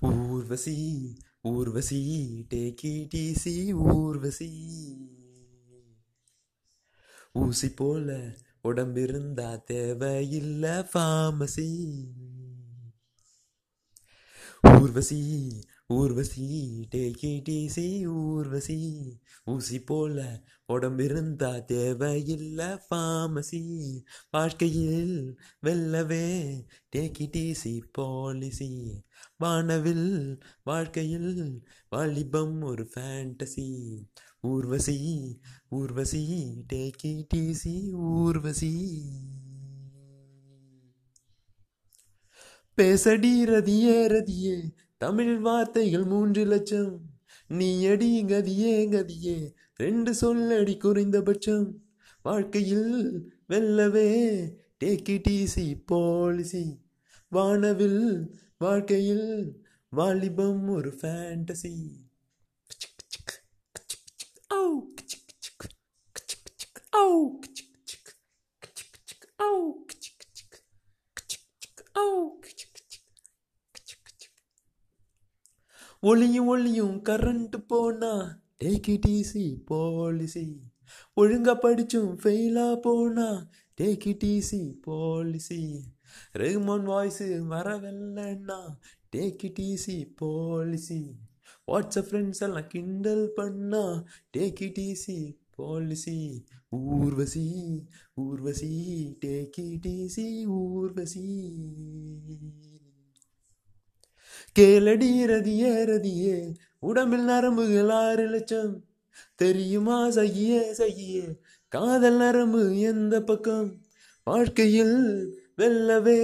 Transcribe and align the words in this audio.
Urvashi 0.00 1.16
Urvashi 1.42 2.44
take 2.50 2.84
it 2.84 3.72
Urvashi. 3.72 4.50
ஊசி 7.32 7.70
போல 7.70 8.36
உடம்பிருந்தா 8.64 9.64
தேவையில்லை 9.64 10.70
pharmacy 10.70 12.06
Urvashi 14.62 15.52
Urvashi 15.88 16.86
take 16.94 17.24
it 17.24 18.06
Urvashi. 18.06 19.20
ஊசி 19.44 19.80
போல 19.80 20.42
உடம்பிருந்தா 20.72 21.64
தேவையில்லை 21.64 22.66
ஃபார்மசி 22.66 24.02
வாழ்க்கையில் 24.30 25.38
வெல்லவே 25.66 26.66
டேக் 26.96 27.20
இட் 27.20 27.92
பாலிசி 27.92 29.04
வானவில் 29.36 30.42
வாழ்க்கையில் 30.64 31.66
வாலிபம் 31.88 32.62
ஒரு 32.62 32.90
fantasy 32.94 33.98
Urvashi 34.40 35.40
Urvashi 35.68 36.54
take 36.72 37.02
it 37.02 37.92
Urvashi. 37.92 38.92
பேசடி 42.76 43.44
ரதியே 43.44 44.06
ரதியே. 44.06 44.84
தமிழ் 44.98 45.38
வார்த்தைகள் 45.38 46.04
மூன்று 46.04 46.44
லட்சம். 46.44 47.00
நீ 47.48 47.84
அடி 47.86 48.24
கதியே 48.24 48.76
கதியே 48.90 49.52
ரெண்டு 49.74 50.14
சொல்லடி 50.20 50.78
குறைந்தபட்சம். 50.78 51.80
வாழ்க்கையில் 52.22 52.90
வெல்லவே 53.48 54.08
டேக்கி 54.84 55.20
டிசி 55.28 55.46
ஈஸி 55.46 55.82
பாலிசி 55.86 56.64
வானவில் 57.28 58.34
வாழ்க்கையில் 58.58 59.28
வாலிபம் 59.88 60.68
ஒரு 60.68 60.90
ஃபேண்டசி 60.90 61.74
ஒளியும் 76.08 76.48
ஒளியும் 76.54 76.96
கரண்ட் 77.08 77.56
போனா 77.70 78.12
டேக் 78.62 78.88
இட் 78.94 79.06
ஈஸி 79.10 79.44
பாலிசி 79.70 80.46
ஒழுங்கா 81.16 81.54
படிச்சும் 81.64 82.10
ஃபெயிலா 82.22 82.66
போனா 82.84 83.28
take 83.78 84.06
it 84.12 84.26
easy 84.34 84.60
policy 84.86 85.62
Rahman 86.42 86.86
voice 86.92 87.28
வரவில்லைன்னா 87.52 88.58
take 89.14 89.44
it 89.48 89.62
easy 89.70 89.96
policy 90.20 91.00
WhatsApp 91.68 92.08
friends 92.08 92.42
எல்லாம் 92.46 92.70
கிண்டல் 92.74 93.26
பண்ணா 93.38 93.84
take 94.36 94.62
it 94.68 94.80
easy 94.88 95.18
policy 95.58 96.18
Urvashi 96.78 97.46
Urvashi 98.24 98.72
take 99.24 99.60
it 99.66 99.88
easy 99.96 100.28
Urvashi. 100.60 101.26
கேளடி 104.58 105.10
ரதியே 105.32 105.72
ரதியே 105.92 106.54
உடம்பில் 106.78 107.24
நரம்புகள் 107.24 107.90
ஆறு 107.90 108.26
லட்சம். 108.28 108.84
தெரியுமா 109.34 110.08
சகியே 110.08 110.60
சகியே 110.78 111.24
காதல் 111.68 112.16
நரம்பு 112.16 112.78
எந்த 112.80 113.22
பக்கம்? 113.22 113.68
வாழ்க்கையில் 114.24 114.96
வெல்லவே 115.58 116.22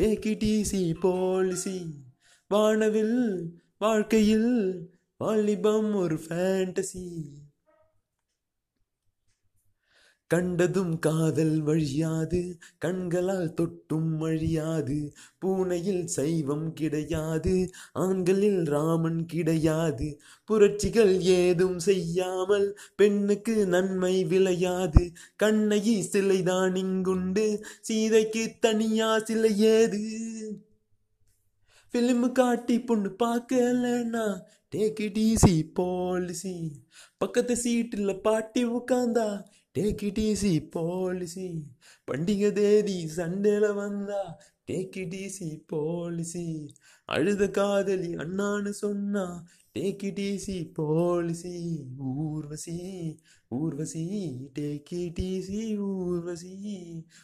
டேக்கி 0.00 0.32
டிசி 0.42 0.94
போலிசி 1.00 1.78
வானவில் 2.48 3.18
வாழ்க்கையில் 3.78 4.50
வாலிபம் 5.16 5.94
ஒரு 5.94 6.16
ஃபேண்டசி 6.16 7.04
கண்டதும் 10.34 10.94
காதல் 11.00 11.56
வழியாது 11.62 12.40
கண்களால் 12.78 13.54
தொட்டும் 13.58 14.12
வழியாது 14.16 14.96
பூனையில் 15.38 16.06
சைவம் 16.14 16.68
கிடையாது 16.72 17.54
ஆண்களில் 17.98 18.62
ராமன் 18.70 19.20
கிடையாது 19.26 20.08
புரட்சிகள் 20.48 21.12
ஏதும் 21.36 21.78
செய்யாமல் 21.80 22.66
பெண்ணுக்கு 22.96 23.56
நன்மை 23.68 24.14
விளையாது 24.30 25.04
கண்ணகி 25.36 25.96
சிலைதான் 26.08 26.76
இங்குண்டு 26.82 27.46
சீதைக்கு 27.80 28.44
தனியா 28.60 29.10
சிலை 29.24 29.52
ஏது? 29.72 30.02
ஃபிலிம் 31.94 32.26
காட்டி 32.32 32.76
பொண்ணு 32.82 33.10
பார்க்கலன்னா 33.18 34.26
டேக் 34.74 35.00
இட் 35.00 35.20
ஈஸி 35.24 35.56
பாலிசி 35.76 36.54
பக்கத்து 37.20 37.56
சீட்டில் 37.56 38.20
பாட்டி 38.22 38.62
உட்காந்தா 38.72 39.28
டேக் 39.74 40.02
இட் 40.04 40.18
ஈஸி 40.18 40.70
போலிசி 40.70 41.48
பண்டிகை 42.08 42.52
தேதி 42.52 43.10
சண்டேல 43.16 43.74
வந்தா 43.74 44.20
டேக் 44.70 44.96
இட் 44.98 45.14
ஈஸி 45.14 45.62
போலிசி 45.66 46.46
அழுத 47.08 47.48
காதலி 47.50 48.16
அண்ணான்னு 48.16 48.68
சொன்னா 48.82 49.24
take 49.78 50.04
it 50.04 50.20
easy 50.20 50.72
policy 50.74 51.54
Urvashi 51.98 52.76
Urvashi 53.48 54.04
take 54.58 54.92
it 55.00 55.20
easy 55.22 55.76
Urvashi. 55.78 56.54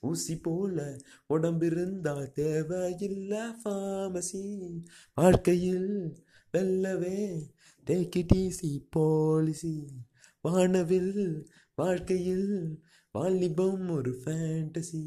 ஊசி 0.00 0.36
போல 0.38 0.78
உடம்பு 1.26 1.66
இருந்தா 1.66 2.24
தேவையில்லை 2.34 3.42
ஃபார்மசி 3.62 4.44
வாழ்க்கையில் 5.14 5.90
வெல்லவே 6.54 7.20
டேக் 7.86 8.18
இட் 8.18 8.34
ஈஸி 8.34 8.72
போலிசி 8.90 9.76
வானவில் 10.44 11.14
வாழ்க்கையில் 11.74 12.48
வாலிபம் 13.14 13.88
ஒரு 13.88 14.12
ஃபேண்டசி 14.22 15.02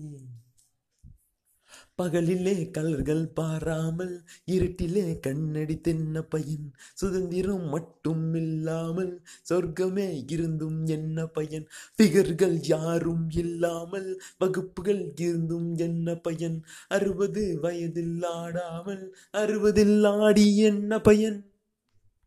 பகலிலே 1.98 2.72
கலர்கள் 2.72 3.24
பாராமல் 3.34 4.14
இருட்டிலே 4.46 5.20
கண்ணடி 5.20 5.76
தென்ன 5.82 6.22
பையன் 6.22 6.68
சுதந்திரம் 6.94 7.66
மட்டும் 7.66 8.34
இல்லாமல் 8.34 9.14
சொர்க்கமே 9.50 10.08
இருந்தும் 10.28 10.86
என்ன 10.86 11.26
பையன்? 11.28 11.68
பிகர்கள் 11.98 12.58
யாரும் 12.66 13.30
இல்லாமல் 13.34 14.22
வகுப்புகள் 14.38 15.14
இருந்தும் 15.16 15.76
என்ன 15.76 16.16
பையன்? 16.16 16.60
அறுபது 16.88 17.60
வயதில் 17.62 18.24
ஆடாமல் 18.24 19.06
அறுபதில் 19.32 20.04
ஆடி 20.04 20.58
என்ன 20.58 21.02
பயன்? 21.02 21.40